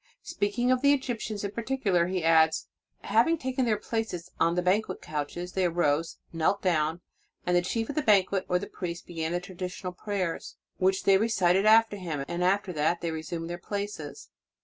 "* 0.17 0.23
Speaking 0.23 0.71
of 0.71 0.81
the 0.81 0.93
Egyptians 0.93 1.43
in 1.43 1.51
particular, 1.51 2.07
he 2.07 2.23
adds: 2.23 2.67
"Having 3.03 3.37
taken 3.37 3.65
their 3.65 3.77
places 3.77 4.31
on 4.39 4.55
the 4.55 4.63
banquet 4.63 4.99
couches, 4.99 5.51
they 5.53 5.65
arose, 5.65 6.17
knelt 6.33 6.63
down, 6.63 7.01
and 7.45 7.55
the 7.55 7.61
chief 7.61 7.87
of 7.87 7.93
the 7.93 8.01
banquet 8.01 8.47
or 8.49 8.57
the 8.57 8.65
priest 8.65 9.05
began 9.05 9.31
the 9.31 9.39
traditional 9.39 9.93
prayers, 9.93 10.55
which 10.79 11.03
they 11.03 11.19
recited 11.19 11.67
after 11.67 11.97
him; 11.97 12.25
after 12.27 12.73
that 12.73 13.01
they 13.01 13.11
resumed 13.11 13.47
their 13.47 13.59
places." 13.59 14.29